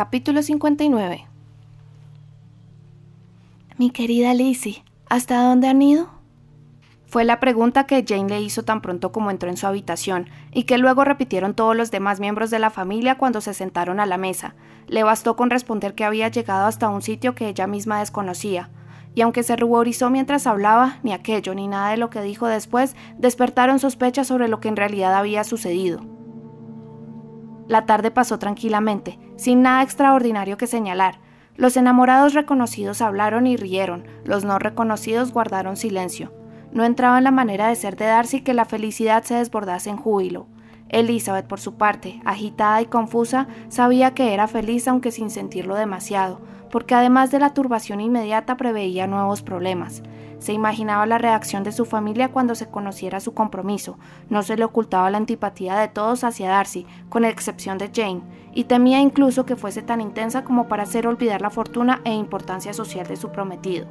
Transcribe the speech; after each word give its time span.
Capítulo 0.00 0.42
59 0.42 1.26
Mi 3.76 3.90
querida 3.90 4.32
Lizzie, 4.32 4.82
¿hasta 5.10 5.42
dónde 5.42 5.68
han 5.68 5.82
ido? 5.82 6.08
Fue 7.04 7.22
la 7.24 7.38
pregunta 7.38 7.84
que 7.84 8.02
Jane 8.08 8.30
le 8.30 8.40
hizo 8.40 8.62
tan 8.62 8.80
pronto 8.80 9.12
como 9.12 9.30
entró 9.30 9.50
en 9.50 9.58
su 9.58 9.66
habitación, 9.66 10.30
y 10.52 10.62
que 10.62 10.78
luego 10.78 11.04
repitieron 11.04 11.52
todos 11.52 11.76
los 11.76 11.90
demás 11.90 12.18
miembros 12.18 12.48
de 12.48 12.58
la 12.58 12.70
familia 12.70 13.18
cuando 13.18 13.42
se 13.42 13.52
sentaron 13.52 14.00
a 14.00 14.06
la 14.06 14.16
mesa. 14.16 14.54
Le 14.86 15.02
bastó 15.02 15.36
con 15.36 15.50
responder 15.50 15.94
que 15.94 16.06
había 16.06 16.28
llegado 16.28 16.64
hasta 16.64 16.88
un 16.88 17.02
sitio 17.02 17.34
que 17.34 17.48
ella 17.48 17.66
misma 17.66 18.00
desconocía, 18.00 18.70
y 19.14 19.20
aunque 19.20 19.42
se 19.42 19.56
ruborizó 19.56 20.08
mientras 20.08 20.46
hablaba, 20.46 20.96
ni 21.02 21.12
aquello 21.12 21.54
ni 21.54 21.68
nada 21.68 21.90
de 21.90 21.98
lo 21.98 22.08
que 22.08 22.22
dijo 22.22 22.46
después 22.46 22.96
despertaron 23.18 23.78
sospechas 23.78 24.28
sobre 24.28 24.48
lo 24.48 24.60
que 24.60 24.68
en 24.68 24.76
realidad 24.76 25.14
había 25.14 25.44
sucedido. 25.44 26.19
La 27.70 27.86
tarde 27.86 28.10
pasó 28.10 28.40
tranquilamente, 28.40 29.20
sin 29.36 29.62
nada 29.62 29.84
extraordinario 29.84 30.56
que 30.56 30.66
señalar. 30.66 31.20
Los 31.54 31.76
enamorados 31.76 32.34
reconocidos 32.34 33.00
hablaron 33.00 33.46
y 33.46 33.56
rieron, 33.56 34.08
los 34.24 34.44
no 34.44 34.58
reconocidos 34.58 35.32
guardaron 35.32 35.76
silencio. 35.76 36.32
No 36.72 36.82
entraba 36.82 37.18
en 37.18 37.22
la 37.22 37.30
manera 37.30 37.68
de 37.68 37.76
ser 37.76 37.94
de 37.94 38.06
Darcy 38.06 38.40
que 38.40 38.54
la 38.54 38.64
felicidad 38.64 39.22
se 39.22 39.36
desbordase 39.36 39.88
en 39.88 39.98
júbilo. 39.98 40.48
Elizabeth, 40.88 41.46
por 41.46 41.60
su 41.60 41.74
parte, 41.74 42.20
agitada 42.24 42.82
y 42.82 42.86
confusa, 42.86 43.46
sabía 43.68 44.14
que 44.14 44.34
era 44.34 44.48
feliz 44.48 44.88
aunque 44.88 45.12
sin 45.12 45.30
sentirlo 45.30 45.76
demasiado, 45.76 46.40
porque 46.72 46.96
además 46.96 47.30
de 47.30 47.38
la 47.38 47.54
turbación 47.54 48.00
inmediata 48.00 48.56
preveía 48.56 49.06
nuevos 49.06 49.42
problemas. 49.42 50.02
Se 50.40 50.54
imaginaba 50.54 51.06
la 51.06 51.18
reacción 51.18 51.64
de 51.64 51.70
su 51.70 51.84
familia 51.84 52.32
cuando 52.32 52.54
se 52.54 52.68
conociera 52.68 53.20
su 53.20 53.34
compromiso, 53.34 53.98
no 54.30 54.42
se 54.42 54.56
le 54.56 54.64
ocultaba 54.64 55.10
la 55.10 55.18
antipatía 55.18 55.76
de 55.76 55.88
todos 55.88 56.24
hacia 56.24 56.48
Darcy, 56.48 56.86
con 57.10 57.26
excepción 57.26 57.76
de 57.76 57.90
Jane, 57.94 58.22
y 58.54 58.64
temía 58.64 59.00
incluso 59.00 59.44
que 59.44 59.54
fuese 59.54 59.82
tan 59.82 60.00
intensa 60.00 60.42
como 60.42 60.66
para 60.66 60.84
hacer 60.84 61.06
olvidar 61.06 61.42
la 61.42 61.50
fortuna 61.50 62.00
e 62.04 62.14
importancia 62.14 62.72
social 62.72 63.06
de 63.06 63.16
su 63.16 63.30
prometido. 63.30 63.86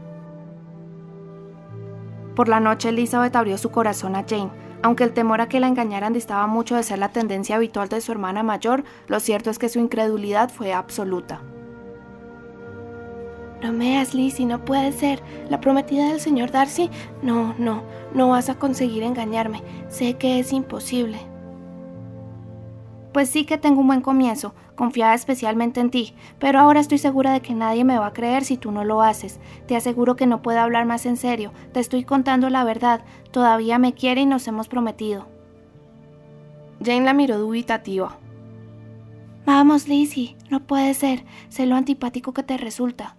Por 2.35 2.49
la 2.49 2.59
noche 2.59 2.89
Elizabeth 2.89 3.35
abrió 3.35 3.57
su 3.57 3.69
corazón 3.69 4.15
a 4.15 4.25
Jane. 4.27 4.49
Aunque 4.81 5.03
el 5.03 5.11
temor 5.11 5.41
a 5.41 5.49
que 5.49 5.59
la 5.59 5.67
engañaran 5.67 6.13
distaba 6.13 6.47
mucho 6.47 6.77
de 6.77 6.83
ser 6.83 6.99
la 6.99 7.09
tendencia 7.09 7.57
habitual 7.57 7.89
de 7.89 7.99
su 7.99 8.13
hermana 8.13 8.43
mayor, 8.43 8.85
lo 9.07 9.19
cierto 9.19 9.49
es 9.49 9.59
que 9.59 9.67
su 9.67 9.79
incredulidad 9.79 10.49
fue 10.49 10.71
absoluta. 10.71 11.41
No 13.61 13.73
me 13.73 14.03
Lizzie, 14.13 14.45
no 14.45 14.63
puede 14.63 14.91
ser. 14.91 15.21
La 15.49 15.59
prometida 15.59 16.07
del 16.09 16.19
señor 16.19 16.51
Darcy. 16.51 16.89
No, 17.21 17.53
no, 17.57 17.83
no 18.13 18.29
vas 18.29 18.49
a 18.49 18.55
conseguir 18.55 19.03
engañarme. 19.03 19.61
Sé 19.89 20.15
que 20.15 20.39
es 20.39 20.53
imposible. 20.53 21.19
Pues 23.11 23.29
sí 23.29 23.43
que 23.45 23.57
tengo 23.57 23.81
un 23.81 23.87
buen 23.87 24.01
comienzo, 24.01 24.53
confiaba 24.75 25.15
especialmente 25.15 25.79
en 25.79 25.89
ti, 25.89 26.13
pero 26.37 26.59
ahora 26.59 26.79
estoy 26.79 26.99
segura 26.99 27.33
de 27.33 27.41
que 27.41 27.55
nadie 27.55 27.83
me 27.83 27.97
va 27.97 28.07
a 28.07 28.13
creer 28.13 28.45
si 28.45 28.55
tú 28.55 28.71
no 28.71 28.83
lo 28.83 29.01
haces. 29.01 29.39
Te 29.65 29.75
aseguro 29.75 30.15
que 30.15 30.27
no 30.27 30.43
puedo 30.43 30.59
hablar 30.59 30.85
más 30.85 31.07
en 31.07 31.17
serio, 31.17 31.51
te 31.73 31.79
estoy 31.79 32.03
contando 32.03 32.51
la 32.51 32.63
verdad, 32.63 33.01
todavía 33.31 33.79
me 33.79 33.93
quiere 33.93 34.21
y 34.21 34.25
nos 34.27 34.47
hemos 34.47 34.67
prometido. 34.67 35.25
Jane 36.83 37.03
la 37.03 37.13
miró 37.13 37.39
dubitativa. 37.39 38.19
Vamos, 39.43 39.87
Lizzie, 39.87 40.37
no 40.51 40.67
puede 40.67 40.93
ser, 40.93 41.25
sé 41.49 41.65
lo 41.65 41.75
antipático 41.75 42.33
que 42.33 42.43
te 42.43 42.57
resulta. 42.57 43.17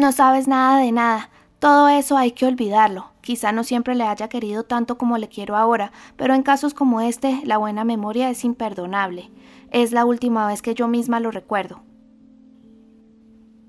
No 0.00 0.12
sabes 0.12 0.48
nada 0.48 0.78
de 0.78 0.92
nada, 0.92 1.28
todo 1.58 1.90
eso 1.90 2.16
hay 2.16 2.32
que 2.32 2.46
olvidarlo. 2.46 3.10
Quizá 3.20 3.52
no 3.52 3.64
siempre 3.64 3.94
le 3.94 4.04
haya 4.04 4.30
querido 4.30 4.64
tanto 4.64 4.96
como 4.96 5.18
le 5.18 5.28
quiero 5.28 5.58
ahora, 5.58 5.92
pero 6.16 6.32
en 6.32 6.42
casos 6.42 6.72
como 6.72 7.02
este, 7.02 7.42
la 7.44 7.58
buena 7.58 7.84
memoria 7.84 8.30
es 8.30 8.42
imperdonable. 8.46 9.30
Es 9.70 9.92
la 9.92 10.06
última 10.06 10.46
vez 10.46 10.62
que 10.62 10.72
yo 10.72 10.88
misma 10.88 11.20
lo 11.20 11.30
recuerdo. 11.30 11.82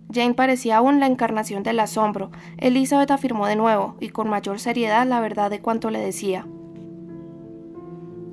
Jane 0.10 0.34
parecía 0.34 0.78
aún 0.78 1.02
la 1.02 1.08
encarnación 1.08 1.64
del 1.64 1.82
asombro. 1.82 2.32
Elizabeth 2.60 3.12
afirmó 3.12 3.46
de 3.46 3.58
nuevo, 3.58 3.98
y 4.00 4.08
con 4.08 4.30
mayor 4.30 4.62
seriedad, 4.62 5.06
la 5.06 5.20
verdad 5.20 5.50
de 5.50 5.60
cuanto 5.60 5.92
le 5.92 6.00
decía. 6.00 6.48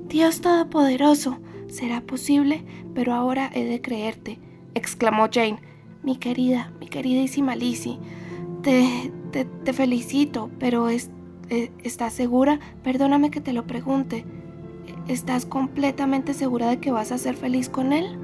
Dios 0.07 0.39
Todopoderoso, 0.39 1.39
será 1.67 1.99
posible, 1.99 2.63
pero 2.95 3.13
ahora 3.13 3.51
he 3.53 3.65
de 3.65 3.81
creerte, 3.81 4.39
exclamó 4.73 5.27
Jane. 5.29 5.59
Mi 6.01 6.15
querida, 6.15 6.71
mi 6.79 6.87
queridísima 6.87 7.55
Lizzie, 7.57 7.99
te, 8.63 9.11
te, 9.31 9.73
felicito, 9.73 10.49
pero 10.57 10.87
es, 10.87 11.09
eh, 11.49 11.71
¿estás 11.83 12.13
segura? 12.13 12.59
Perdóname 12.83 13.31
que 13.31 13.41
te 13.41 13.51
lo 13.51 13.67
pregunte. 13.67 14.25
¿Estás 15.09 15.45
completamente 15.45 16.33
segura 16.33 16.69
de 16.69 16.79
que 16.79 16.91
vas 16.91 17.11
a 17.11 17.17
ser 17.17 17.35
feliz 17.35 17.67
con 17.67 17.91
él? 17.91 18.17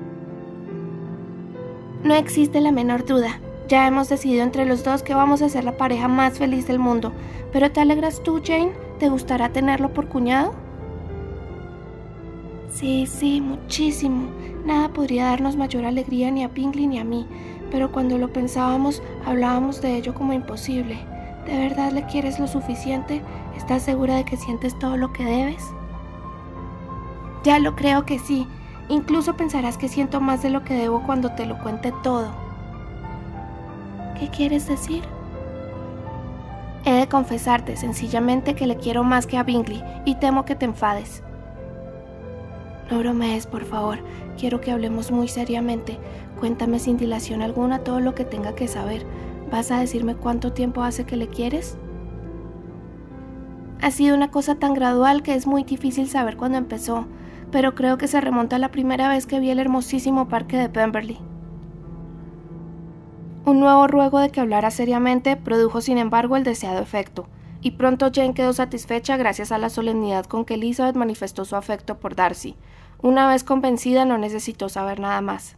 No 2.04 2.14
existe 2.14 2.62
la 2.62 2.72
menor 2.72 3.06
duda. 3.06 3.42
Ya 3.68 3.88
hemos 3.88 4.08
decidido 4.08 4.44
entre 4.44 4.66
los 4.66 4.84
dos 4.84 5.04
que 5.04 5.14
vamos 5.14 5.42
a 5.42 5.50
ser 5.50 5.66
la 5.66 5.76
pareja 5.76 6.08
más 6.08 6.38
feliz 6.38 6.68
del 6.68 6.80
mundo. 6.80 7.12
¿Pero 7.52 7.72
te 7.72 7.82
alegras 7.82 8.24
tú, 8.24 8.42
Jane? 8.44 8.72
¿Te 9.00 9.10
gustará 9.10 9.50
tenerlo 9.52 9.94
por 9.94 10.08
cuñado? 10.08 10.54
Sí, 12.70 13.06
sí, 13.06 13.42
muchísimo. 13.42 14.30
Nada 14.66 14.90
podría 14.90 15.26
darnos 15.26 15.56
mayor 15.56 15.86
alegría 15.86 16.32
ni 16.32 16.44
a 16.44 16.50
Pingley 16.50 16.88
ni 16.88 17.00
a 17.00 17.04
mí 17.04 17.28
pero 17.72 17.92
cuando 17.92 18.18
lo 18.18 18.32
pensábamos 18.32 19.02
hablábamos 19.26 19.82
de 19.82 19.96
ello 19.96 20.14
como 20.14 20.34
imposible. 20.34 20.98
¿De 21.46 21.58
verdad 21.58 21.92
le 21.92 22.06
quieres 22.06 22.40
lo 22.40 22.48
suficiente? 22.48 23.22
¿Estás 23.56 23.84
segura 23.84 24.16
de 24.16 24.26
que 24.26 24.38
sientes 24.38 24.78
todo 24.80 24.98
lo 24.98 25.14
que 25.14 25.24
debes? 25.24 25.64
Ya 27.44 27.60
lo 27.60 27.76
creo 27.76 28.06
que 28.06 28.18
sí. 28.18 28.48
Incluso 28.90 29.36
pensarás 29.36 29.78
que 29.78 29.88
siento 29.88 30.22
más 30.22 30.42
de 30.42 30.50
lo 30.50 30.64
que 30.64 30.74
debo 30.74 31.04
cuando 31.04 31.32
te 31.34 31.46
lo 31.46 31.58
cuente 31.60 31.94
todo. 32.04 32.30
¿Qué 34.20 34.30
quieres 34.30 34.68
decir? 34.68 35.04
He 36.86 36.94
de 36.94 37.08
confesarte 37.08 37.78
sencillamente 37.78 38.56
que 38.56 38.68
le 38.68 38.78
quiero 38.78 39.04
más 39.04 39.28
que 39.28 39.38
a 39.38 39.44
Bingley 39.44 39.84
y 40.06 40.16
temo 40.16 40.46
que 40.46 40.56
te 40.56 40.66
enfades. 40.66 41.24
No 42.90 43.00
bromees, 43.00 43.48
por 43.48 43.66
favor. 43.66 44.00
Quiero 44.38 44.62
que 44.62 44.72
hablemos 44.72 45.12
muy 45.12 45.28
seriamente. 45.28 45.98
Cuéntame 46.40 46.80
sin 46.80 46.98
dilación 46.98 47.42
alguna 47.42 47.80
todo 47.80 48.00
lo 48.00 48.14
que 48.14 48.26
tenga 48.26 48.54
que 48.54 48.68
saber. 48.68 49.06
¿Vas 49.52 49.72
a 49.72 49.80
decirme 49.80 50.16
cuánto 50.16 50.54
tiempo 50.54 50.84
hace 50.84 51.06
que 51.06 51.18
le 51.18 51.28
quieres? 51.28 51.78
Ha 53.82 53.92
sido 53.92 54.16
una 54.16 54.32
cosa 54.32 54.56
tan 54.56 54.74
gradual 54.74 55.24
que 55.24 55.36
es 55.36 55.48
muy 55.48 55.64
difícil 55.64 56.08
saber 56.08 56.38
cuándo 56.38 56.58
empezó, 56.58 57.06
pero 57.52 57.76
creo 57.76 57.98
que 57.98 58.08
se 58.08 58.22
remonta 58.22 58.56
a 58.56 58.60
la 58.60 58.72
primera 58.72 59.10
vez 59.10 59.26
que 59.26 59.40
vi 59.40 59.50
el 59.50 59.60
hermosísimo 59.60 60.28
parque 60.28 60.58
de 60.58 60.70
Pemberley. 60.70 61.20
Un 63.46 63.60
nuevo 63.60 63.88
ruego 63.88 64.20
de 64.20 64.30
que 64.30 64.42
hablara 64.42 64.72
seriamente 64.72 65.38
produjo 65.38 65.82
sin 65.82 66.00
embargo 66.00 66.36
el 66.36 66.44
deseado 66.44 66.82
efecto, 66.82 67.28
y 67.66 67.72
pronto 67.72 68.12
Jane 68.14 68.36
quedó 68.36 68.54
satisfecha 68.54 69.18
gracias 69.18 69.52
a 69.52 69.58
la 69.58 69.72
solemnidad 69.72 70.28
con 70.28 70.46
que 70.46 70.54
Elizabeth 70.54 70.96
manifestó 70.96 71.46
su 71.46 71.56
afecto 71.56 72.00
por 72.00 72.16
Darcy. 72.16 72.56
Una 73.02 73.28
vez 73.28 73.44
convencida 73.44 74.06
no 74.06 74.20
necesitó 74.20 74.70
saber 74.70 75.00
nada 75.00 75.20
más. 75.22 75.58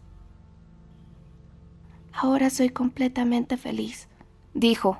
Ahora 2.14 2.50
soy 2.50 2.70
completamente 2.70 3.58
feliz, 3.58 4.08
dijo. 4.54 5.00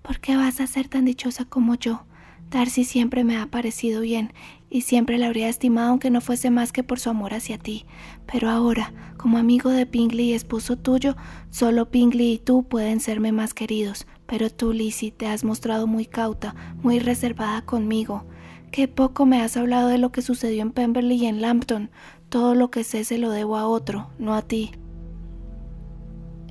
¿Por 0.00 0.18
qué 0.20 0.34
vas 0.34 0.62
a 0.62 0.66
ser 0.66 0.88
tan 0.88 1.04
dichosa 1.04 1.44
como 1.44 1.74
yo? 1.74 2.04
Darcy 2.48 2.84
siempre 2.84 3.22
me 3.22 3.36
ha 3.36 3.44
parecido 3.44 4.00
bien 4.00 4.32
y 4.70 4.82
siempre 4.82 5.18
la 5.18 5.26
habría 5.26 5.48
estimado 5.48 5.90
aunque 5.90 6.10
no 6.10 6.20
fuese 6.20 6.50
más 6.50 6.72
que 6.72 6.84
por 6.84 7.00
su 7.00 7.10
amor 7.10 7.34
hacia 7.34 7.58
ti. 7.58 7.84
Pero 8.30 8.48
ahora, 8.48 8.94
como 9.16 9.36
amigo 9.36 9.70
de 9.70 9.84
Pingley 9.84 10.30
y 10.30 10.32
esposo 10.32 10.76
tuyo, 10.76 11.16
solo 11.50 11.90
Pingley 11.90 12.34
y 12.34 12.38
tú 12.38 12.62
pueden 12.62 13.00
serme 13.00 13.32
más 13.32 13.52
queridos. 13.52 14.06
Pero 14.26 14.48
tú, 14.48 14.72
Lizzie, 14.72 15.10
te 15.10 15.26
has 15.26 15.42
mostrado 15.42 15.86
muy 15.88 16.06
cauta, 16.06 16.54
muy 16.82 17.00
reservada 17.00 17.62
conmigo. 17.62 18.24
Qué 18.70 18.86
poco 18.86 19.26
me 19.26 19.42
has 19.42 19.56
hablado 19.56 19.88
de 19.88 19.98
lo 19.98 20.12
que 20.12 20.22
sucedió 20.22 20.62
en 20.62 20.70
Pemberley 20.70 21.24
y 21.24 21.26
en 21.26 21.40
Lambton. 21.40 21.90
Todo 22.28 22.54
lo 22.54 22.70
que 22.70 22.84
sé 22.84 23.02
se 23.04 23.18
lo 23.18 23.30
debo 23.30 23.56
a 23.56 23.66
otro, 23.66 24.10
no 24.18 24.34
a 24.34 24.42
ti. 24.42 24.70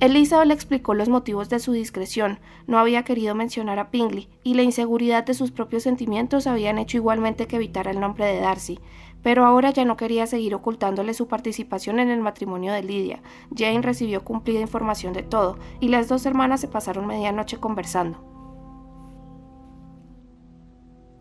Elizabeth 0.00 0.48
le 0.48 0.54
explicó 0.54 0.94
los 0.94 1.10
motivos 1.10 1.50
de 1.50 1.58
su 1.58 1.72
discreción. 1.72 2.38
No 2.66 2.78
había 2.78 3.02
querido 3.02 3.34
mencionar 3.34 3.78
a 3.78 3.90
Pingley, 3.90 4.30
y 4.42 4.54
la 4.54 4.62
inseguridad 4.62 5.24
de 5.24 5.34
sus 5.34 5.50
propios 5.50 5.82
sentimientos 5.82 6.46
habían 6.46 6.78
hecho 6.78 6.96
igualmente 6.96 7.46
que 7.46 7.56
evitara 7.56 7.90
el 7.90 8.00
nombre 8.00 8.24
de 8.24 8.40
Darcy. 8.40 8.80
Pero 9.22 9.44
ahora 9.44 9.70
ya 9.70 9.84
no 9.84 9.98
quería 9.98 10.26
seguir 10.26 10.54
ocultándole 10.54 11.12
su 11.12 11.28
participación 11.28 12.00
en 12.00 12.08
el 12.08 12.20
matrimonio 12.20 12.72
de 12.72 12.82
Lydia. 12.82 13.22
Jane 13.54 13.82
recibió 13.82 14.24
cumplida 14.24 14.60
información 14.60 15.12
de 15.12 15.22
todo, 15.22 15.58
y 15.80 15.88
las 15.88 16.08
dos 16.08 16.24
hermanas 16.24 16.62
se 16.62 16.68
pasaron 16.68 17.06
medianoche 17.06 17.58
conversando. 17.58 18.24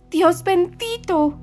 ¡Dios 0.10 0.46
bendito! 0.46 1.38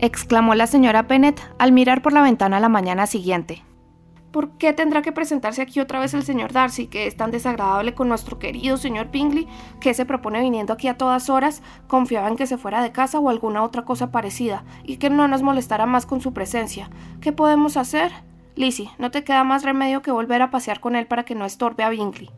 exclamó 0.00 0.56
la 0.56 0.66
señora 0.66 1.02
Bennet 1.02 1.40
al 1.58 1.70
mirar 1.70 2.02
por 2.02 2.12
la 2.12 2.22
ventana 2.22 2.58
la 2.58 2.68
mañana 2.68 3.06
siguiente. 3.06 3.62
¿Por 4.30 4.50
qué 4.58 4.74
tendrá 4.74 5.00
que 5.00 5.12
presentarse 5.12 5.62
aquí 5.62 5.80
otra 5.80 6.00
vez 6.00 6.12
el 6.12 6.22
señor 6.22 6.52
Darcy, 6.52 6.86
que 6.86 7.06
es 7.06 7.16
tan 7.16 7.30
desagradable 7.30 7.94
con 7.94 8.08
nuestro 8.08 8.38
querido 8.38 8.76
señor 8.76 9.10
Bingley, 9.10 9.48
que 9.80 9.94
se 9.94 10.04
propone 10.04 10.40
viniendo 10.40 10.74
aquí 10.74 10.86
a 10.86 10.98
todas 10.98 11.30
horas, 11.30 11.62
confiaba 11.86 12.28
en 12.28 12.36
que 12.36 12.46
se 12.46 12.58
fuera 12.58 12.82
de 12.82 12.92
casa 12.92 13.18
o 13.18 13.30
alguna 13.30 13.62
otra 13.62 13.86
cosa 13.86 14.10
parecida, 14.10 14.64
y 14.84 14.98
que 14.98 15.08
no 15.08 15.28
nos 15.28 15.42
molestara 15.42 15.86
más 15.86 16.04
con 16.04 16.20
su 16.20 16.34
presencia? 16.34 16.90
¿Qué 17.22 17.32
podemos 17.32 17.78
hacer? 17.78 18.12
Lizzie, 18.54 18.90
no 18.98 19.10
te 19.10 19.24
queda 19.24 19.44
más 19.44 19.62
remedio 19.62 20.02
que 20.02 20.10
volver 20.10 20.42
a 20.42 20.50
pasear 20.50 20.80
con 20.80 20.94
él 20.94 21.06
para 21.06 21.24
que 21.24 21.34
no 21.34 21.46
estorbe 21.46 21.84
a 21.84 21.88
Bingley. 21.88 22.28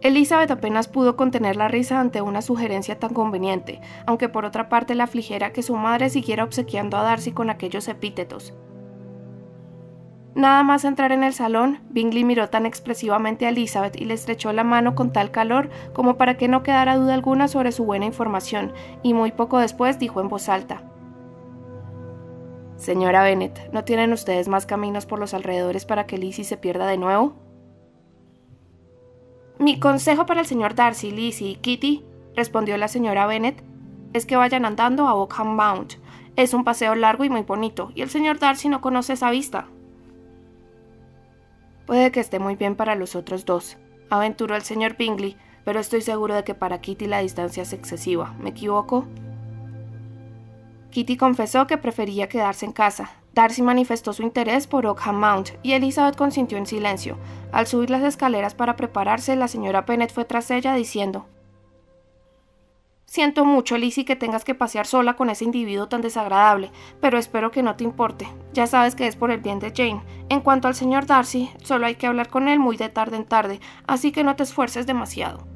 Elizabeth 0.00 0.50
apenas 0.50 0.88
pudo 0.88 1.16
contener 1.16 1.56
la 1.56 1.68
risa 1.68 2.00
ante 2.00 2.22
una 2.22 2.40
sugerencia 2.40 2.98
tan 2.98 3.12
conveniente, 3.12 3.80
aunque 4.06 4.28
por 4.28 4.44
otra 4.46 4.68
parte 4.68 4.94
la 4.94 5.04
afligiera 5.04 5.52
que 5.52 5.62
su 5.62 5.76
madre 5.76 6.08
siguiera 6.08 6.44
obsequiando 6.44 6.96
a 6.96 7.02
Darcy 7.02 7.32
con 7.32 7.50
aquellos 7.50 7.86
epítetos. 7.88 8.54
Nada 10.34 10.62
más 10.62 10.84
entrar 10.84 11.12
en 11.12 11.24
el 11.24 11.34
salón, 11.34 11.80
Bingley 11.90 12.24
miró 12.24 12.48
tan 12.48 12.64
expresivamente 12.64 13.44
a 13.44 13.50
Elizabeth 13.50 14.00
y 14.00 14.06
le 14.06 14.14
estrechó 14.14 14.52
la 14.52 14.64
mano 14.64 14.94
con 14.94 15.12
tal 15.12 15.30
calor 15.30 15.68
como 15.92 16.16
para 16.16 16.38
que 16.38 16.48
no 16.48 16.62
quedara 16.62 16.96
duda 16.96 17.12
alguna 17.12 17.48
sobre 17.48 17.70
su 17.70 17.84
buena 17.84 18.06
información, 18.06 18.72
y 19.02 19.12
muy 19.12 19.32
poco 19.32 19.58
después 19.58 19.98
dijo 19.98 20.20
en 20.22 20.28
voz 20.28 20.48
alta 20.48 20.84
Señora 22.76 23.22
Bennet, 23.22 23.70
¿no 23.72 23.84
tienen 23.84 24.12
ustedes 24.12 24.48
más 24.48 24.66
caminos 24.66 25.06
por 25.06 25.18
los 25.18 25.34
alrededores 25.34 25.84
para 25.84 26.06
que 26.06 26.18
Lizzie 26.18 26.44
se 26.44 26.56
pierda 26.56 26.86
de 26.86 26.96
nuevo? 26.96 27.34
Mi 29.58 29.78
consejo 29.78 30.26
para 30.26 30.40
el 30.40 30.46
señor 30.46 30.74
Darcy, 30.74 31.10
Lizzie 31.10 31.50
y 31.50 31.56
Kitty, 31.56 32.04
respondió 32.34 32.76
la 32.78 32.88
señora 32.88 33.26
Bennet, 33.26 33.62
es 34.14 34.26
que 34.26 34.34
vayan 34.34 34.64
andando 34.64 35.06
a 35.06 35.14
Oakham 35.14 35.54
Mount. 35.54 35.94
Es 36.34 36.54
un 36.54 36.64
paseo 36.64 36.94
largo 36.94 37.22
y 37.22 37.30
muy 37.30 37.42
bonito, 37.42 37.92
y 37.94 38.02
el 38.02 38.10
señor 38.10 38.38
Darcy 38.40 38.68
no 38.68 38.80
conoce 38.80 39.12
esa 39.12 39.30
vista. 39.30 39.68
Puede 41.92 42.10
que 42.10 42.20
esté 42.20 42.38
muy 42.38 42.56
bien 42.56 42.74
para 42.74 42.94
los 42.94 43.14
otros 43.14 43.44
dos, 43.44 43.76
aventuró 44.08 44.56
el 44.56 44.62
señor 44.62 44.96
Bingley, 44.96 45.36
pero 45.62 45.78
estoy 45.78 46.00
seguro 46.00 46.34
de 46.34 46.42
que 46.42 46.54
para 46.54 46.80
Kitty 46.80 47.04
la 47.04 47.18
distancia 47.18 47.64
es 47.64 47.74
excesiva. 47.74 48.34
¿Me 48.40 48.48
equivoco? 48.48 49.04
Kitty 50.90 51.18
confesó 51.18 51.66
que 51.66 51.76
prefería 51.76 52.30
quedarse 52.30 52.64
en 52.64 52.72
casa. 52.72 53.10
Darcy 53.34 53.60
manifestó 53.60 54.14
su 54.14 54.22
interés 54.22 54.66
por 54.66 54.86
Oakham 54.86 55.20
Mount 55.20 55.50
y 55.62 55.74
Elizabeth 55.74 56.16
consintió 56.16 56.56
en 56.56 56.64
silencio. 56.64 57.18
Al 57.52 57.66
subir 57.66 57.90
las 57.90 58.04
escaleras 58.04 58.54
para 58.54 58.74
prepararse, 58.76 59.36
la 59.36 59.46
señora 59.46 59.82
Bennet 59.82 60.14
fue 60.14 60.24
tras 60.24 60.50
ella 60.50 60.72
diciendo 60.72 61.26
Siento 63.12 63.44
mucho, 63.44 63.76
Lizzie, 63.76 64.06
que 64.06 64.16
tengas 64.16 64.42
que 64.42 64.54
pasear 64.54 64.86
sola 64.86 65.16
con 65.16 65.28
ese 65.28 65.44
individuo 65.44 65.86
tan 65.86 66.00
desagradable, 66.00 66.70
pero 66.98 67.18
espero 67.18 67.50
que 67.50 67.62
no 67.62 67.76
te 67.76 67.84
importe. 67.84 68.26
Ya 68.54 68.66
sabes 68.66 68.94
que 68.94 69.06
es 69.06 69.16
por 69.16 69.30
el 69.30 69.42
bien 69.42 69.58
de 69.58 69.70
Jane. 69.70 70.02
En 70.30 70.40
cuanto 70.40 70.66
al 70.66 70.74
señor 70.74 71.04
Darcy, 71.04 71.50
solo 71.62 71.84
hay 71.84 71.96
que 71.96 72.06
hablar 72.06 72.30
con 72.30 72.48
él 72.48 72.58
muy 72.58 72.78
de 72.78 72.88
tarde 72.88 73.18
en 73.18 73.26
tarde, 73.26 73.60
así 73.86 74.12
que 74.12 74.24
no 74.24 74.34
te 74.34 74.44
esfuerces 74.44 74.86
demasiado. 74.86 75.46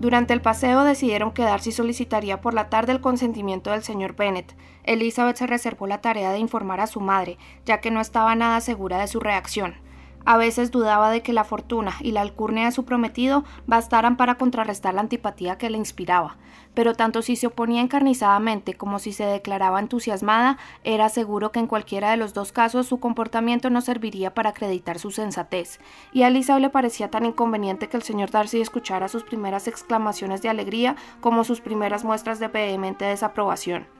Durante 0.00 0.34
el 0.34 0.40
paseo 0.40 0.82
decidieron 0.82 1.30
que 1.30 1.44
Darcy 1.44 1.70
solicitaría 1.70 2.40
por 2.40 2.52
la 2.52 2.68
tarde 2.68 2.90
el 2.90 3.00
consentimiento 3.00 3.70
del 3.70 3.84
señor 3.84 4.16
Bennet. 4.16 4.56
Elizabeth 4.82 5.36
se 5.36 5.46
reservó 5.46 5.86
la 5.86 6.00
tarea 6.00 6.32
de 6.32 6.40
informar 6.40 6.80
a 6.80 6.88
su 6.88 7.00
madre, 7.00 7.38
ya 7.64 7.80
que 7.80 7.92
no 7.92 8.00
estaba 8.00 8.34
nada 8.34 8.60
segura 8.60 8.98
de 8.98 9.06
su 9.06 9.20
reacción. 9.20 9.76
A 10.24 10.36
veces 10.36 10.70
dudaba 10.70 11.10
de 11.10 11.22
que 11.22 11.32
la 11.32 11.44
fortuna 11.44 11.94
y 12.00 12.12
la 12.12 12.20
alcurnia 12.20 12.66
de 12.66 12.72
su 12.72 12.84
prometido 12.84 13.44
bastaran 13.66 14.16
para 14.16 14.34
contrarrestar 14.36 14.94
la 14.94 15.00
antipatía 15.00 15.56
que 15.56 15.70
le 15.70 15.78
inspiraba, 15.78 16.36
pero 16.74 16.94
tanto 16.94 17.22
si 17.22 17.34
se 17.34 17.46
oponía 17.46 17.80
encarnizadamente 17.80 18.74
como 18.74 18.98
si 18.98 19.12
se 19.12 19.24
declaraba 19.24 19.80
entusiasmada, 19.80 20.58
era 20.84 21.08
seguro 21.08 21.50
que 21.50 21.60
en 21.60 21.66
cualquiera 21.66 22.10
de 22.10 22.18
los 22.18 22.34
dos 22.34 22.52
casos 22.52 22.86
su 22.86 23.00
comportamiento 23.00 23.70
no 23.70 23.80
serviría 23.80 24.34
para 24.34 24.50
acreditar 24.50 24.98
su 24.98 25.10
sensatez, 25.10 25.80
y 26.12 26.22
a 26.22 26.28
Elisa 26.28 26.58
le 26.58 26.70
parecía 26.70 27.10
tan 27.10 27.24
inconveniente 27.24 27.88
que 27.88 27.96
el 27.96 28.02
señor 28.02 28.30
Darcy 28.30 28.60
escuchara 28.60 29.08
sus 29.08 29.24
primeras 29.24 29.66
exclamaciones 29.66 30.42
de 30.42 30.50
alegría 30.50 30.96
como 31.20 31.44
sus 31.44 31.60
primeras 31.60 32.04
muestras 32.04 32.38
de 32.38 32.48
vehemente 32.48 33.06
desaprobación. 33.06 33.97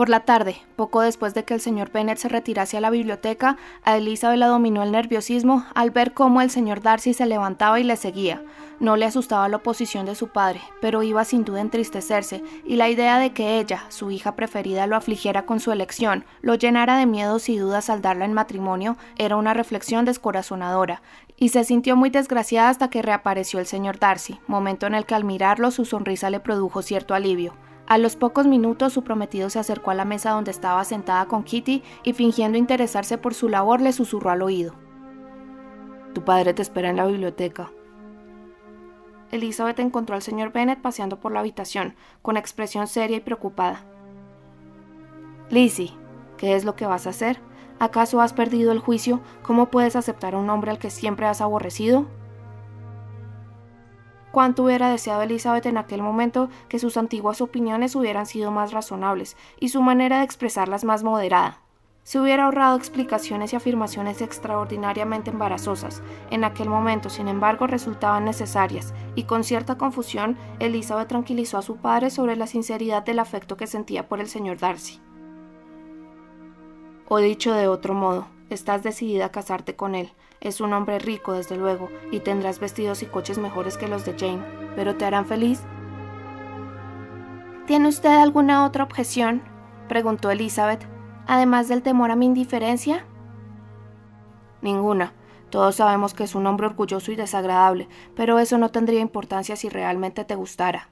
Por 0.00 0.08
la 0.08 0.20
tarde, 0.20 0.56
poco 0.76 1.02
después 1.02 1.34
de 1.34 1.44
que 1.44 1.52
el 1.52 1.60
señor 1.60 1.92
Bennet 1.92 2.16
se 2.16 2.30
retirase 2.30 2.78
a 2.78 2.80
la 2.80 2.88
biblioteca, 2.88 3.58
a 3.84 3.98
Elizabeth 3.98 4.38
la 4.38 4.46
dominó 4.46 4.82
el 4.82 4.92
nerviosismo 4.92 5.66
al 5.74 5.90
ver 5.90 6.14
cómo 6.14 6.40
el 6.40 6.48
señor 6.48 6.80
Darcy 6.80 7.12
se 7.12 7.26
levantaba 7.26 7.78
y 7.78 7.84
le 7.84 7.96
seguía. 7.96 8.42
No 8.78 8.96
le 8.96 9.04
asustaba 9.04 9.46
la 9.50 9.58
oposición 9.58 10.06
de 10.06 10.14
su 10.14 10.28
padre, 10.28 10.62
pero 10.80 11.02
iba 11.02 11.22
sin 11.26 11.44
duda 11.44 11.58
a 11.58 11.60
entristecerse, 11.60 12.42
y 12.64 12.76
la 12.76 12.88
idea 12.88 13.18
de 13.18 13.34
que 13.34 13.58
ella, 13.58 13.84
su 13.90 14.10
hija 14.10 14.36
preferida, 14.36 14.86
lo 14.86 14.96
afligiera 14.96 15.44
con 15.44 15.60
su 15.60 15.70
elección, 15.70 16.24
lo 16.40 16.54
llenara 16.54 16.96
de 16.96 17.04
miedos 17.04 17.50
y 17.50 17.58
dudas 17.58 17.90
al 17.90 18.00
darla 18.00 18.24
en 18.24 18.32
matrimonio, 18.32 18.96
era 19.18 19.36
una 19.36 19.52
reflexión 19.52 20.06
descorazonadora, 20.06 21.02
y 21.36 21.50
se 21.50 21.62
sintió 21.62 21.94
muy 21.94 22.08
desgraciada 22.08 22.70
hasta 22.70 22.88
que 22.88 23.02
reapareció 23.02 23.60
el 23.60 23.66
señor 23.66 23.98
Darcy, 23.98 24.40
momento 24.46 24.86
en 24.86 24.94
el 24.94 25.04
que 25.04 25.14
al 25.14 25.24
mirarlo 25.24 25.70
su 25.70 25.84
sonrisa 25.84 26.30
le 26.30 26.40
produjo 26.40 26.80
cierto 26.80 27.12
alivio. 27.12 27.52
A 27.90 27.98
los 27.98 28.14
pocos 28.14 28.46
minutos 28.46 28.92
su 28.92 29.02
prometido 29.02 29.50
se 29.50 29.58
acercó 29.58 29.90
a 29.90 29.96
la 29.96 30.04
mesa 30.04 30.30
donde 30.30 30.52
estaba 30.52 30.84
sentada 30.84 31.26
con 31.26 31.42
Kitty 31.42 31.82
y 32.04 32.12
fingiendo 32.12 32.56
interesarse 32.56 33.18
por 33.18 33.34
su 33.34 33.48
labor 33.48 33.80
le 33.80 33.92
susurró 33.92 34.30
al 34.30 34.42
oído. 34.42 34.76
Tu 36.14 36.24
padre 36.24 36.54
te 36.54 36.62
espera 36.62 36.90
en 36.90 36.94
la 36.94 37.06
biblioteca. 37.06 37.72
Elizabeth 39.32 39.80
encontró 39.80 40.14
al 40.14 40.22
señor 40.22 40.52
Bennet 40.52 40.80
paseando 40.80 41.18
por 41.18 41.32
la 41.32 41.40
habitación, 41.40 41.96
con 42.22 42.36
expresión 42.36 42.86
seria 42.86 43.16
y 43.16 43.20
preocupada. 43.22 43.84
Lizzie, 45.50 45.92
¿qué 46.36 46.54
es 46.54 46.64
lo 46.64 46.76
que 46.76 46.86
vas 46.86 47.08
a 47.08 47.10
hacer? 47.10 47.40
¿Acaso 47.80 48.20
has 48.20 48.32
perdido 48.32 48.70
el 48.70 48.78
juicio? 48.78 49.18
¿Cómo 49.42 49.66
puedes 49.66 49.96
aceptar 49.96 50.36
a 50.36 50.38
un 50.38 50.48
hombre 50.48 50.70
al 50.70 50.78
que 50.78 50.90
siempre 50.90 51.26
has 51.26 51.40
aborrecido? 51.40 52.06
Cuánto 54.32 54.64
hubiera 54.64 54.90
deseado 54.90 55.22
Elizabeth 55.22 55.66
en 55.66 55.76
aquel 55.76 56.02
momento 56.02 56.50
que 56.68 56.78
sus 56.78 56.96
antiguas 56.96 57.40
opiniones 57.40 57.96
hubieran 57.96 58.26
sido 58.26 58.50
más 58.50 58.72
razonables 58.72 59.36
y 59.58 59.70
su 59.70 59.82
manera 59.82 60.18
de 60.18 60.24
expresarlas 60.24 60.84
más 60.84 61.02
moderada. 61.02 61.60
Se 62.02 62.18
hubiera 62.18 62.44
ahorrado 62.44 62.76
explicaciones 62.76 63.52
y 63.52 63.56
afirmaciones 63.56 64.22
extraordinariamente 64.22 65.30
embarazosas. 65.30 66.02
En 66.30 66.44
aquel 66.44 66.68
momento, 66.68 67.10
sin 67.10 67.28
embargo, 67.28 67.66
resultaban 67.66 68.24
necesarias, 68.24 68.94
y 69.14 69.24
con 69.24 69.44
cierta 69.44 69.76
confusión, 69.76 70.36
Elizabeth 70.60 71.08
tranquilizó 71.08 71.58
a 71.58 71.62
su 71.62 71.76
padre 71.76 72.10
sobre 72.10 72.36
la 72.36 72.46
sinceridad 72.46 73.04
del 73.04 73.18
afecto 73.18 73.56
que 73.56 73.66
sentía 73.66 74.08
por 74.08 74.18
el 74.18 74.28
señor 74.28 74.58
Darcy. 74.58 75.00
O 77.06 77.18
dicho 77.18 77.52
de 77.52 77.68
otro 77.68 77.92
modo, 77.94 78.28
estás 78.48 78.82
decidida 78.82 79.26
a 79.26 79.32
casarte 79.32 79.76
con 79.76 79.94
él, 79.94 80.12
es 80.40 80.60
un 80.60 80.72
hombre 80.72 80.98
rico, 80.98 81.32
desde 81.32 81.56
luego, 81.56 81.90
y 82.10 82.20
tendrás 82.20 82.58
vestidos 82.60 83.02
y 83.02 83.06
coches 83.06 83.38
mejores 83.38 83.76
que 83.76 83.88
los 83.88 84.04
de 84.04 84.18
Jane, 84.18 84.42
pero 84.74 84.96
¿te 84.96 85.04
harán 85.04 85.26
feliz? 85.26 85.62
¿Tiene 87.66 87.88
usted 87.88 88.10
alguna 88.10 88.64
otra 88.64 88.84
objeción? 88.84 89.42
preguntó 89.88 90.30
Elizabeth, 90.30 90.86
además 91.26 91.68
del 91.68 91.82
temor 91.82 92.10
a 92.10 92.16
mi 92.16 92.26
indiferencia. 92.26 93.04
Ninguna. 94.62 95.12
Todos 95.50 95.76
sabemos 95.76 96.14
que 96.14 96.24
es 96.24 96.36
un 96.36 96.46
hombre 96.46 96.66
orgulloso 96.66 97.10
y 97.10 97.16
desagradable, 97.16 97.88
pero 98.14 98.38
eso 98.38 98.56
no 98.56 98.70
tendría 98.70 99.00
importancia 99.00 99.56
si 99.56 99.68
realmente 99.68 100.24
te 100.24 100.36
gustara. 100.36 100.90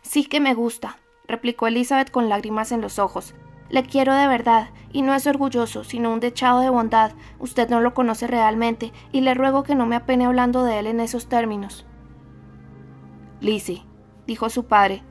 Sí 0.00 0.24
que 0.24 0.40
me 0.40 0.54
gusta, 0.54 0.98
replicó 1.28 1.66
Elizabeth 1.66 2.10
con 2.10 2.28
lágrimas 2.28 2.72
en 2.72 2.80
los 2.80 2.98
ojos, 2.98 3.34
le 3.74 3.82
quiero 3.82 4.14
de 4.14 4.28
verdad, 4.28 4.68
y 4.92 5.02
no 5.02 5.14
es 5.14 5.26
orgulloso, 5.26 5.82
sino 5.82 6.12
un 6.12 6.20
dechado 6.20 6.60
de 6.60 6.70
bondad. 6.70 7.10
Usted 7.40 7.68
no 7.68 7.80
lo 7.80 7.92
conoce 7.92 8.28
realmente, 8.28 8.92
y 9.10 9.20
le 9.22 9.34
ruego 9.34 9.64
que 9.64 9.74
no 9.74 9.84
me 9.84 9.96
apene 9.96 10.26
hablando 10.26 10.62
de 10.62 10.78
él 10.78 10.86
en 10.86 11.00
esos 11.00 11.28
términos. 11.28 11.84
Lizzie, 13.40 13.84
dijo 14.28 14.48
su 14.48 14.66
padre, 14.66 15.02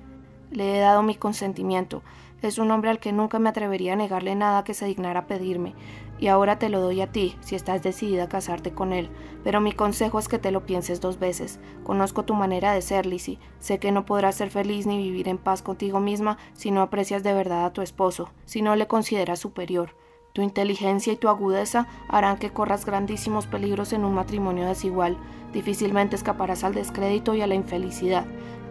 le 0.49 0.77
he 0.77 0.79
dado 0.79 1.03
mi 1.03 1.15
consentimiento. 1.15 2.03
Es 2.41 2.57
un 2.57 2.71
hombre 2.71 2.89
al 2.89 2.99
que 2.99 3.11
nunca 3.11 3.37
me 3.37 3.49
atrevería 3.49 3.93
a 3.93 3.97
negarle 3.97 4.33
nada 4.33 4.63
que 4.63 4.73
se 4.73 4.85
dignara 4.85 5.27
pedirme, 5.27 5.75
y 6.23 6.29
ahora 6.29 6.57
te 6.57 6.69
lo 6.69 6.79
doy 6.79 7.01
a 7.01 7.11
ti, 7.11 7.35
si 7.41 7.53
estás 7.53 7.83
decidida 7.83 8.23
a 8.23 8.29
casarte 8.29 8.71
con 8.71 8.93
él. 8.93 9.09
Pero 9.43 9.59
mi 9.59 9.73
consejo 9.73 10.19
es 10.19 10.29
que 10.29 10.39
te 10.39 10.51
lo 10.51 10.65
pienses 10.65 11.01
dos 11.01 11.19
veces. 11.19 11.59
Conozco 11.83 12.23
tu 12.23 12.33
manera 12.33 12.71
de 12.71 12.81
ser, 12.81 13.05
Lizzie. 13.05 13.39
Sé 13.59 13.77
que 13.77 13.91
no 13.91 14.05
podrás 14.05 14.35
ser 14.35 14.49
feliz 14.49 14.87
ni 14.87 14.97
vivir 14.97 15.27
en 15.27 15.37
paz 15.37 15.61
contigo 15.61 15.99
misma 15.99 16.37
si 16.53 16.71
no 16.71 16.81
aprecias 16.81 17.23
de 17.23 17.33
verdad 17.33 17.65
a 17.65 17.73
tu 17.73 17.81
esposo, 17.81 18.31
si 18.45 18.61
no 18.61 18.77
le 18.77 18.87
consideras 18.87 19.39
superior. 19.39 19.97
Tu 20.31 20.41
inteligencia 20.41 21.11
y 21.11 21.17
tu 21.17 21.27
agudeza 21.27 21.87
harán 22.07 22.37
que 22.37 22.51
corras 22.51 22.85
grandísimos 22.85 23.45
peligros 23.45 23.91
en 23.91 24.05
un 24.05 24.13
matrimonio 24.13 24.65
desigual. 24.65 25.17
Difícilmente 25.51 26.15
escaparás 26.15 26.63
al 26.63 26.73
descrédito 26.73 27.35
y 27.35 27.41
a 27.41 27.47
la 27.47 27.55
infelicidad. 27.55 28.25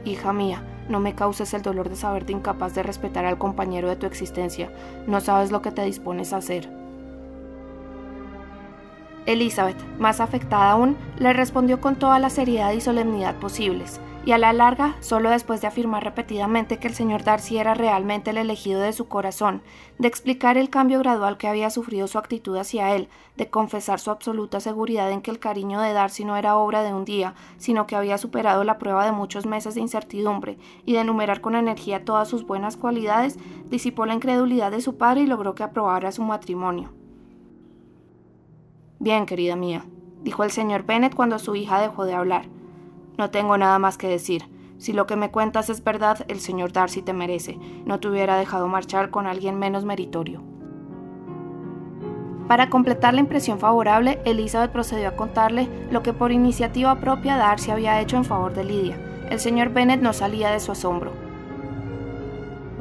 Hija 0.06 0.32
mía, 0.32 0.64
no 0.88 1.00
me 1.00 1.14
causes 1.14 1.52
el 1.52 1.60
dolor 1.60 1.90
de 1.90 1.96
saberte 1.96 2.32
incapaz 2.32 2.74
de 2.74 2.82
respetar 2.82 3.26
al 3.26 3.36
compañero 3.36 3.90
de 3.90 3.96
tu 3.96 4.06
existencia. 4.06 4.72
No 5.06 5.20
sabes 5.20 5.50
lo 5.50 5.60
que 5.60 5.70
te 5.70 5.84
dispones 5.84 6.32
a 6.32 6.38
hacer. 6.38 6.81
Elizabeth, 9.26 9.76
más 9.98 10.20
afectada 10.20 10.72
aún, 10.72 10.96
le 11.18 11.32
respondió 11.32 11.80
con 11.80 11.96
toda 11.96 12.18
la 12.18 12.30
seriedad 12.30 12.72
y 12.72 12.80
solemnidad 12.80 13.36
posibles, 13.36 14.00
y 14.24 14.32
a 14.32 14.38
la 14.38 14.52
larga, 14.52 14.96
solo 15.00 15.30
después 15.30 15.60
de 15.60 15.66
afirmar 15.66 16.04
repetidamente 16.04 16.78
que 16.78 16.86
el 16.86 16.94
señor 16.94 17.24
Darcy 17.24 17.58
era 17.58 17.74
realmente 17.74 18.30
el 18.30 18.38
elegido 18.38 18.80
de 18.80 18.92
su 18.92 19.08
corazón, 19.08 19.62
de 19.98 20.08
explicar 20.08 20.56
el 20.56 20.70
cambio 20.70 21.00
gradual 21.00 21.38
que 21.38 21.48
había 21.48 21.70
sufrido 21.70 22.06
su 22.06 22.18
actitud 22.18 22.56
hacia 22.56 22.94
él, 22.94 23.08
de 23.36 23.50
confesar 23.50 23.98
su 23.98 24.10
absoluta 24.10 24.60
seguridad 24.60 25.10
en 25.10 25.22
que 25.22 25.30
el 25.30 25.40
cariño 25.40 25.80
de 25.80 25.92
Darcy 25.92 26.24
no 26.24 26.36
era 26.36 26.56
obra 26.56 26.82
de 26.82 26.94
un 26.94 27.04
día, 27.04 27.34
sino 27.58 27.86
que 27.86 27.96
había 27.96 28.18
superado 28.18 28.62
la 28.64 28.78
prueba 28.78 29.04
de 29.04 29.12
muchos 29.12 29.44
meses 29.46 29.74
de 29.74 29.80
incertidumbre, 29.80 30.58
y 30.84 30.92
de 30.92 31.00
enumerar 31.00 31.40
con 31.40 31.56
energía 31.56 32.04
todas 32.04 32.28
sus 32.28 32.46
buenas 32.46 32.76
cualidades, 32.76 33.38
disipó 33.66 34.06
la 34.06 34.14
incredulidad 34.14 34.70
de 34.70 34.80
su 34.80 34.96
padre 34.96 35.22
y 35.22 35.26
logró 35.26 35.54
que 35.54 35.64
aprobara 35.64 36.12
su 36.12 36.22
matrimonio. 36.22 37.01
Bien, 39.02 39.26
querida 39.26 39.56
mía, 39.56 39.84
dijo 40.22 40.44
el 40.44 40.52
señor 40.52 40.84
Bennet 40.84 41.16
cuando 41.16 41.40
su 41.40 41.56
hija 41.56 41.80
dejó 41.80 42.04
de 42.04 42.14
hablar. 42.14 42.44
No 43.18 43.30
tengo 43.30 43.58
nada 43.58 43.80
más 43.80 43.98
que 43.98 44.06
decir. 44.06 44.44
Si 44.78 44.92
lo 44.92 45.08
que 45.08 45.16
me 45.16 45.32
cuentas 45.32 45.70
es 45.70 45.82
verdad, 45.82 46.24
el 46.28 46.38
señor 46.38 46.72
Darcy 46.72 47.02
te 47.02 47.12
merece. 47.12 47.58
No 47.84 47.98
te 47.98 48.06
hubiera 48.06 48.38
dejado 48.38 48.68
marchar 48.68 49.10
con 49.10 49.26
alguien 49.26 49.58
menos 49.58 49.84
meritorio. 49.84 50.40
Para 52.46 52.70
completar 52.70 53.12
la 53.12 53.18
impresión 53.18 53.58
favorable, 53.58 54.20
Elizabeth 54.24 54.70
procedió 54.70 55.08
a 55.08 55.16
contarle 55.16 55.68
lo 55.90 56.04
que 56.04 56.12
por 56.12 56.30
iniciativa 56.30 56.94
propia 57.00 57.36
Darcy 57.36 57.72
había 57.72 58.00
hecho 58.00 58.16
en 58.16 58.24
favor 58.24 58.54
de 58.54 58.62
Lidia. 58.62 59.00
El 59.28 59.40
señor 59.40 59.70
Bennet 59.70 60.00
no 60.00 60.12
salía 60.12 60.52
de 60.52 60.60
su 60.60 60.70
asombro. 60.70 61.10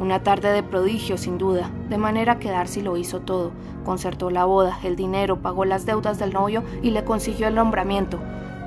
Una 0.02 0.24
tarde 0.24 0.52
de 0.52 0.64
prodigio, 0.64 1.16
sin 1.16 1.38
duda, 1.38 1.70
de 1.88 2.00
manera 2.00 2.40
que 2.40 2.50
Darcy 2.50 2.82
lo 2.82 2.98
hizo 2.98 3.20
todo. 3.20 3.52
Concertó 3.86 4.32
la 4.32 4.46
boda, 4.46 4.80
el 4.82 4.96
dinero, 4.96 5.44
pagó 5.44 5.64
las 5.64 5.86
deudas 5.86 6.18
del 6.18 6.34
novio 6.34 6.64
y 6.82 6.90
le 6.90 7.04
consiguió 7.04 7.48
el 7.48 7.54
nombramiento. 7.54 8.18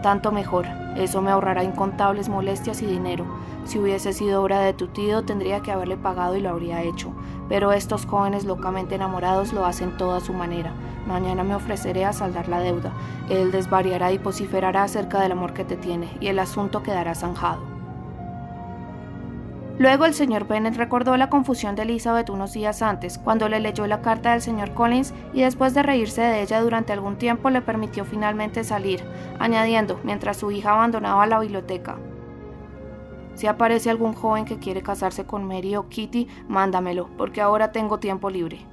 Tanto 0.00 0.30
mejor, 0.30 0.66
eso 0.94 1.22
me 1.22 1.32
ahorrará 1.32 1.64
incontables 1.64 2.28
molestias 2.28 2.82
y 2.82 2.86
dinero. 2.86 3.24
Si 3.64 3.80
hubiese 3.80 4.12
sido 4.12 4.44
obra 4.44 4.60
de 4.60 4.74
tu 4.74 4.86
tío, 4.86 5.24
tendría 5.24 5.58
que 5.58 5.72
haberle 5.72 5.96
pagado 5.96 6.36
y 6.36 6.40
lo 6.40 6.50
habría 6.50 6.82
hecho. 6.82 7.10
Pero 7.48 7.72
estos 7.72 8.06
jóvenes 8.06 8.44
locamente 8.44 8.94
enamorados 8.94 9.52
lo 9.52 9.66
hacen 9.66 9.96
todo 9.96 10.14
a 10.14 10.20
su 10.20 10.34
manera. 10.34 10.72
Mañana 11.08 11.42
me 11.42 11.56
ofreceré 11.56 12.04
a 12.04 12.12
saldar 12.12 12.46
la 12.46 12.60
deuda. 12.60 12.92
Él 13.28 13.50
desvariará 13.50 14.12
y 14.12 14.18
vociferará 14.18 14.84
acerca 14.84 15.18
del 15.18 15.32
amor 15.32 15.52
que 15.52 15.64
te 15.64 15.76
tiene, 15.76 16.16
y 16.20 16.28
el 16.28 16.38
asunto 16.38 16.84
quedará 16.84 17.16
zanjado. 17.16 17.73
Luego 19.76 20.04
el 20.04 20.14
señor 20.14 20.46
Bennet 20.46 20.76
recordó 20.76 21.16
la 21.16 21.28
confusión 21.28 21.74
de 21.74 21.82
Elizabeth 21.82 22.30
unos 22.30 22.52
días 22.52 22.80
antes, 22.80 23.18
cuando 23.18 23.48
le 23.48 23.58
leyó 23.58 23.88
la 23.88 24.02
carta 24.02 24.30
del 24.30 24.40
señor 24.40 24.72
Collins 24.72 25.12
y 25.32 25.40
después 25.40 25.74
de 25.74 25.82
reírse 25.82 26.20
de 26.20 26.42
ella 26.42 26.60
durante 26.60 26.92
algún 26.92 27.16
tiempo 27.16 27.50
le 27.50 27.60
permitió 27.60 28.04
finalmente 28.04 28.62
salir, 28.62 29.02
añadiendo, 29.40 29.98
mientras 30.04 30.36
su 30.36 30.52
hija 30.52 30.70
abandonaba 30.70 31.26
la 31.26 31.40
biblioteca. 31.40 31.96
Si 33.34 33.48
aparece 33.48 33.90
algún 33.90 34.12
joven 34.12 34.44
que 34.44 34.60
quiere 34.60 34.82
casarse 34.82 35.24
con 35.24 35.44
Mary 35.44 35.74
o 35.74 35.88
Kitty, 35.88 36.28
mándamelo, 36.46 37.10
porque 37.18 37.40
ahora 37.40 37.72
tengo 37.72 37.98
tiempo 37.98 38.30
libre. 38.30 38.64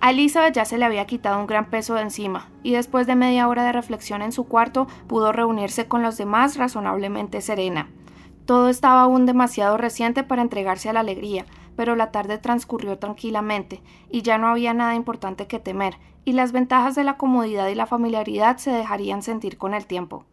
A 0.00 0.10
Elizabeth 0.10 0.54
ya 0.54 0.64
se 0.64 0.78
le 0.78 0.86
había 0.86 1.06
quitado 1.06 1.38
un 1.38 1.46
gran 1.46 1.66
peso 1.66 1.94
de 1.96 2.02
encima, 2.02 2.48
y 2.62 2.72
después 2.72 3.06
de 3.06 3.14
media 3.14 3.46
hora 3.46 3.64
de 3.64 3.72
reflexión 3.72 4.22
en 4.22 4.32
su 4.32 4.44
cuarto 4.44 4.86
pudo 5.06 5.32
reunirse 5.32 5.86
con 5.86 6.02
los 6.02 6.16
demás 6.16 6.56
razonablemente 6.56 7.42
serena. 7.42 7.90
Todo 8.46 8.68
estaba 8.68 9.02
aún 9.02 9.26
demasiado 9.26 9.76
reciente 9.76 10.22
para 10.22 10.40
entregarse 10.40 10.88
a 10.88 10.92
la 10.92 11.00
alegría, 11.00 11.46
pero 11.74 11.96
la 11.96 12.12
tarde 12.12 12.38
transcurrió 12.38 12.96
tranquilamente, 12.98 13.82
y 14.08 14.22
ya 14.22 14.38
no 14.38 14.46
había 14.46 14.72
nada 14.72 14.94
importante 14.94 15.48
que 15.48 15.58
temer, 15.58 15.98
y 16.24 16.32
las 16.32 16.52
ventajas 16.52 16.94
de 16.94 17.02
la 17.02 17.16
comodidad 17.16 17.66
y 17.68 17.74
la 17.74 17.86
familiaridad 17.86 18.56
se 18.58 18.70
dejarían 18.70 19.22
sentir 19.22 19.58
con 19.58 19.74
el 19.74 19.86
tiempo. 19.86 20.24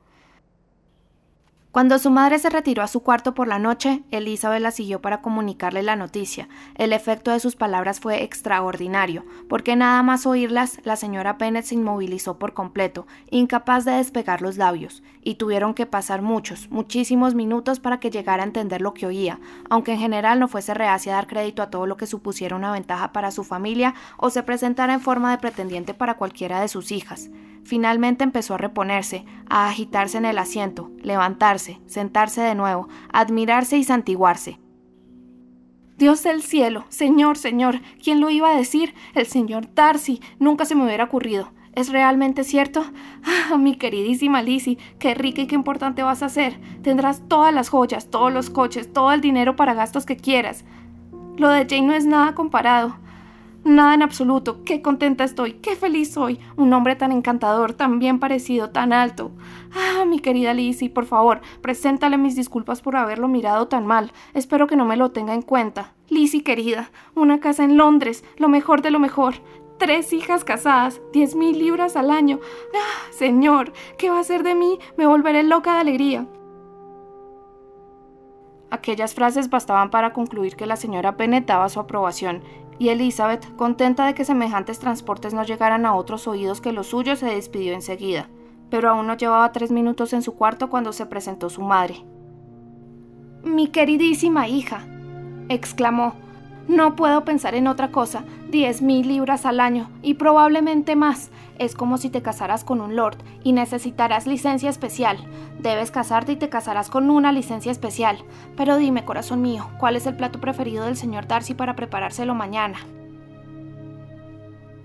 Cuando 1.74 1.98
su 1.98 2.12
madre 2.12 2.38
se 2.38 2.52
retiró 2.52 2.84
a 2.84 2.88
su 2.88 3.00
cuarto 3.00 3.34
por 3.34 3.48
la 3.48 3.58
noche, 3.58 4.04
Elizabeth 4.12 4.62
la 4.62 4.70
siguió 4.70 5.02
para 5.02 5.24
comunicarle 5.24 5.82
la 5.82 5.96
noticia. 5.96 6.48
El 6.76 6.94
efecto 6.94 7.32
de 7.32 7.40
sus 7.40 7.56
palabras 7.56 8.00
fue 8.00 8.22
extraordinario, 8.22 9.26
porque 9.50 9.76
nada 9.76 10.04
más 10.04 10.28
oírlas, 10.28 10.80
la 10.84 10.98
señora 10.98 11.34
Bennet 11.34 11.66
se 11.66 11.74
inmovilizó 11.74 12.38
por 12.38 12.54
completo, 12.54 13.08
incapaz 13.32 13.86
de 13.86 13.94
despegar 13.94 14.44
los 14.44 14.58
labios, 14.58 15.02
y 15.24 15.34
tuvieron 15.34 15.74
que 15.74 15.88
pasar 15.88 16.22
muchos, 16.22 16.70
muchísimos 16.70 17.34
minutos 17.34 17.80
para 17.80 18.00
que 18.00 18.12
llegara 18.12 18.44
a 18.44 18.46
entender 18.46 18.80
lo 18.80 18.94
que 18.94 19.08
oía, 19.08 19.40
aunque 19.68 19.94
en 19.94 20.00
general 20.00 20.40
no 20.40 20.48
fuese 20.48 20.76
reacia 20.76 21.14
a 21.14 21.16
dar 21.16 21.26
crédito 21.26 21.64
a 21.64 21.72
todo 21.72 21.88
lo 21.88 21.98
que 21.98 22.06
supusiera 22.06 22.56
una 22.56 22.72
ventaja 22.72 23.12
para 23.14 23.32
su 23.32 23.44
familia 23.44 23.96
o 24.18 24.30
se 24.30 24.44
presentara 24.44 24.94
en 24.94 25.02
forma 25.02 25.32
de 25.32 25.40
pretendiente 25.40 25.96
para 25.96 26.18
cualquiera 26.18 26.62
de 26.62 26.68
sus 26.68 26.92
hijas. 26.92 27.32
Finalmente 27.64 28.24
empezó 28.24 28.56
a 28.56 28.58
reponerse, 28.58 29.26
a 29.50 29.68
agitarse 29.70 30.18
en 30.18 30.26
el 30.26 30.38
asiento, 30.38 30.92
levantarse, 31.02 31.80
sentarse 31.86 32.42
de 32.42 32.56
nuevo, 32.56 32.90
admirarse 33.12 33.78
y 33.78 33.84
santiguarse. 33.84 34.60
Dios 35.98 36.24
del 36.24 36.42
cielo, 36.42 36.86
Señor, 36.90 37.38
Señor, 37.38 37.80
¿quién 38.04 38.20
lo 38.20 38.30
iba 38.30 38.50
a 38.50 38.58
decir? 38.58 38.94
El 39.14 39.28
señor 39.28 39.74
Darcy, 39.74 40.20
nunca 40.40 40.66
se 40.66 40.76
me 40.76 40.84
hubiera 40.84 41.04
ocurrido. 41.04 41.52
¿Es 41.76 41.90
realmente 41.90 42.44
cierto? 42.44 42.84
Ah, 43.24 43.58
mi 43.58 43.76
queridísima 43.76 44.42
Lizzie, 44.42 44.78
qué 45.00 45.16
rica 45.16 45.42
y 45.42 45.48
qué 45.48 45.56
importante 45.56 46.04
vas 46.04 46.22
a 46.22 46.30
ser. 46.30 46.60
Tendrás 46.82 47.28
todas 47.28 47.54
las 47.54 47.70
joyas, 47.70 48.10
todos 48.10 48.34
los 48.34 48.50
coches, 48.50 48.92
todo 48.92 49.12
el 49.12 49.22
dinero 49.22 49.56
para 49.56 49.74
gastos 49.74 50.06
que 50.06 50.18
quieras. 50.18 50.66
Lo 51.38 51.50
de 51.50 51.66
Jane 51.68 51.88
no 51.88 51.94
es 51.94 52.06
nada 52.06 52.36
comparado. 52.36 52.98
Nada 53.66 53.94
en 53.94 54.02
absoluto. 54.02 54.64
Qué 54.66 54.82
contenta 54.82 55.24
estoy, 55.24 55.54
qué 55.54 55.78
feliz 55.78 56.12
soy. 56.12 56.38
Un 56.58 56.74
hombre 56.74 56.98
tan 56.98 57.14
encantador, 57.14 57.74
tan 57.74 57.98
bien 57.98 58.20
parecido, 58.20 58.72
tan 58.72 58.92
alto. 58.92 59.32
Ah, 59.74 60.04
mi 60.06 60.20
querida 60.20 60.54
Lizzie, 60.54 60.90
por 60.90 61.06
favor, 61.06 61.40
preséntale 61.62 62.18
mis 62.18 62.36
disculpas 62.36 62.82
por 62.82 62.98
haberlo 62.98 63.30
mirado 63.30 63.70
tan 63.70 63.86
mal. 63.88 64.12
Espero 64.34 64.68
que 64.68 64.76
no 64.76 64.84
me 64.84 64.98
lo 64.98 65.12
tenga 65.12 65.34
en 65.34 65.42
cuenta. 65.42 65.94
Lizzie, 66.10 66.44
querida, 66.44 66.92
una 67.16 67.40
casa 67.40 67.64
en 67.64 67.78
Londres, 67.78 68.26
lo 68.38 68.50
mejor 68.50 68.82
de 68.82 68.92
lo 68.92 69.00
mejor. 69.00 69.36
Tres 69.80 70.12
hijas 70.12 70.44
casadas, 70.44 71.02
diez 71.14 71.34
mil 71.34 71.58
libras 71.58 71.96
al 71.96 72.12
año. 72.12 72.40
Ah, 72.76 73.12
señor, 73.12 73.72
¿qué 73.98 74.10
va 74.10 74.18
a 74.18 74.22
hacer 74.22 74.44
de 74.44 74.56
mí? 74.56 74.78
Me 74.98 75.08
volveré 75.08 75.42
loca 75.42 75.76
de 75.76 75.80
alegría. 75.80 76.28
Aquellas 78.70 79.14
frases 79.14 79.50
bastaban 79.52 79.92
para 79.92 80.14
concluir 80.14 80.56
que 80.56 80.66
la 80.66 80.78
señora 80.78 81.12
Bennet 81.12 81.46
daba 81.46 81.70
su 81.70 81.80
aprobación, 81.80 82.42
y 82.84 82.90
Elizabeth, 82.90 83.56
contenta 83.56 84.06
de 84.06 84.14
que 84.14 84.26
semejantes 84.26 84.78
transportes 84.78 85.34
no 85.34 85.46
llegaran 85.46 85.86
a 85.86 85.96
otros 85.96 86.28
oídos 86.28 86.60
que 86.60 86.74
los 86.74 86.88
suyos, 86.88 87.20
se 87.20 87.28
despidió 87.28 87.72
enseguida. 87.72 88.28
Pero 88.70 88.90
aún 88.90 89.08
no 89.08 89.16
llevaba 89.16 89.54
tres 89.54 89.72
minutos 89.72 90.12
en 90.12 90.22
su 90.22 90.34
cuarto 90.34 90.70
cuando 90.70 90.92
se 90.92 91.06
presentó 91.06 91.50
su 91.50 91.62
madre. 91.62 92.04
Mi 93.42 93.70
queridísima 93.70 94.50
hija, 94.50 94.86
exclamó, 95.48 96.16
no 96.68 96.96
puedo 96.96 97.26
pensar 97.26 97.56
en 97.56 97.68
otra 97.68 97.92
cosa. 97.92 98.24
Diez 98.50 98.82
mil 98.82 99.08
libras 99.08 99.46
al 99.46 99.60
año, 99.60 99.90
y 100.02 100.16
probablemente 100.16 100.96
más. 100.96 101.30
Es 101.60 101.76
como 101.76 101.98
si 101.98 102.10
te 102.10 102.22
casaras 102.22 102.64
con 102.64 102.82
un 102.82 102.96
lord 102.96 103.18
y 103.44 103.52
necesitarás 103.54 104.28
licencia 104.28 104.70
especial. 104.70 105.18
Debes 105.60 105.92
casarte 105.92 106.34
y 106.34 106.36
te 106.36 106.50
casarás 106.50 106.90
con 106.90 107.10
una 107.10 107.32
licencia 107.32 107.72
especial. 107.72 108.18
Pero 108.56 108.78
dime, 108.78 109.06
corazón 109.06 109.42
mío, 109.42 109.70
¿cuál 109.80 109.96
es 109.96 110.08
el 110.08 110.16
plato 110.16 110.40
preferido 110.40 110.86
del 110.86 110.98
señor 110.98 111.28
Darcy 111.28 111.54
para 111.54 111.76
preparárselo 111.76 112.34
mañana? 112.34 112.78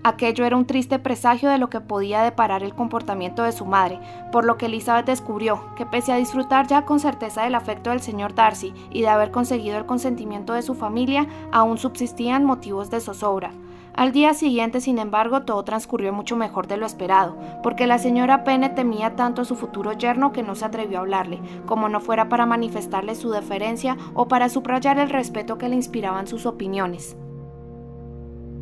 Aquello 0.01 0.45
era 0.45 0.55
un 0.55 0.65
triste 0.65 0.97
presagio 0.97 1.49
de 1.49 1.57
lo 1.57 1.69
que 1.69 1.81
podía 1.81 2.23
deparar 2.23 2.63
el 2.63 2.73
comportamiento 2.73 3.43
de 3.43 3.51
su 3.51 3.65
madre, 3.65 3.99
por 4.31 4.45
lo 4.45 4.57
que 4.57 4.67
Elizabeth 4.67 5.05
descubrió 5.05 5.75
que 5.75 5.85
pese 5.85 6.13
a 6.13 6.15
disfrutar 6.15 6.67
ya 6.67 6.85
con 6.85 7.01
certeza 7.01 7.43
del 7.43 7.53
afecto 7.53 7.89
del 7.89 7.99
señor 7.99 8.33
Darcy 8.33 8.73
y 8.91 9.01
de 9.01 9.09
haber 9.09 9.31
conseguido 9.31 9.77
el 9.77 9.85
consentimiento 9.85 10.53
de 10.53 10.61
su 10.61 10.73
familia, 10.73 11.27
aún 11.51 11.77
subsistían 11.77 12.45
motivos 12.45 12.89
de 12.89 13.01
zozobra. 13.01 13.51
Al 13.93 14.13
día 14.13 14.33
siguiente, 14.33 14.79
sin 14.79 14.99
embargo, 14.99 15.41
todo 15.41 15.63
transcurrió 15.63 16.13
mucho 16.13 16.37
mejor 16.37 16.67
de 16.67 16.77
lo 16.77 16.85
esperado, 16.85 17.35
porque 17.61 17.85
la 17.85 17.99
señora 17.99 18.45
Penne 18.45 18.69
temía 18.69 19.17
tanto 19.17 19.41
a 19.41 19.45
su 19.45 19.57
futuro 19.57 19.91
yerno 19.91 20.31
que 20.31 20.43
no 20.43 20.55
se 20.55 20.63
atrevió 20.63 20.99
a 20.99 21.01
hablarle, 21.01 21.41
como 21.65 21.89
no 21.89 21.99
fuera 21.99 22.29
para 22.29 22.45
manifestarle 22.45 23.15
su 23.15 23.31
deferencia 23.31 23.97
o 24.13 24.29
para 24.29 24.47
subrayar 24.47 24.97
el 24.97 25.09
respeto 25.09 25.57
que 25.57 25.67
le 25.67 25.75
inspiraban 25.75 26.27
sus 26.27 26.45
opiniones. 26.45 27.17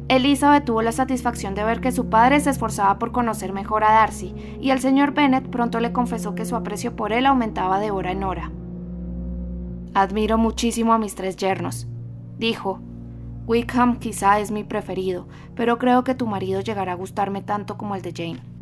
Elizabeth 0.10 0.64
tuvo 0.64 0.82
la 0.82 0.94
satisfacción 0.94 1.54
de 1.54 1.66
ver 1.66 1.82
que 1.82 1.92
su 1.92 2.08
padre 2.08 2.40
se 2.40 2.50
esforzaba 2.50 2.98
por 2.98 3.12
conocer 3.12 3.52
mejor 3.52 3.84
a 3.84 3.92
Darcy, 3.92 4.34
y 4.62 4.72
el 4.72 4.80
señor 4.80 5.14
Bennet 5.14 5.50
pronto 5.50 5.82
le 5.82 5.92
confesó 5.92 6.34
que 6.34 6.46
su 6.46 6.56
aprecio 6.56 6.96
por 6.96 7.12
él 7.12 7.26
aumentaba 7.26 7.80
de 7.80 7.92
hora 7.92 8.12
en 8.12 8.24
hora. 8.24 8.52
Admiro 9.94 10.38
muchísimo 10.38 10.94
a 10.94 10.98
mis 10.98 11.16
tres 11.16 11.36
yernos, 11.36 11.88
dijo. 12.38 12.80
Wickham 13.48 13.98
quizá 13.98 14.40
es 14.40 14.52
mi 14.52 14.64
preferido, 14.64 15.28
pero 15.56 15.78
creo 15.78 16.04
que 16.04 16.16
tu 16.16 16.28
marido 16.28 16.62
llegará 16.62 16.94
a 16.94 16.96
gustarme 16.96 17.42
tanto 17.42 17.78
como 17.78 17.96
el 17.96 18.02
de 18.02 18.14
Jane. 18.16 18.57